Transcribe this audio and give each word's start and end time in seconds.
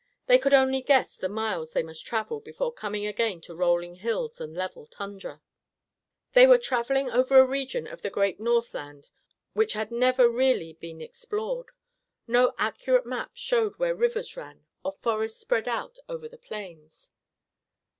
They 0.25 0.39
could 0.39 0.55
only 0.55 0.81
guess 0.81 1.15
the 1.15 1.29
miles 1.29 1.73
they 1.73 1.83
must 1.83 2.07
travel 2.07 2.39
before 2.39 2.73
coming 2.73 3.05
again 3.05 3.39
to 3.41 3.53
rolling 3.53 3.97
hills 3.97 4.41
and 4.41 4.51
level 4.57 4.87
tundra. 4.87 5.43
They 6.33 6.47
were 6.47 6.57
traveling 6.57 7.11
over 7.11 7.37
a 7.37 7.45
region 7.45 7.85
of 7.85 8.01
the 8.01 8.09
great 8.09 8.39
Northland 8.39 9.09
which 9.53 9.73
had 9.73 9.91
never 9.91 10.27
really 10.27 10.73
been 10.73 11.01
explored. 11.01 11.69
No 12.25 12.55
accurate 12.57 13.05
maps 13.05 13.39
showed 13.41 13.75
where 13.77 13.93
rivers 13.93 14.35
ran 14.35 14.65
or 14.83 14.93
forests 14.93 15.39
spread 15.39 15.67
out 15.67 15.99
over 16.09 16.27
the 16.27 16.39
plains. 16.39 17.11